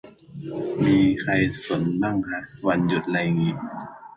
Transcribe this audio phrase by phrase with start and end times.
[0.85, 1.31] มีใคร
[1.63, 3.53] สนมั่งฮะ วันหยุดไรงี้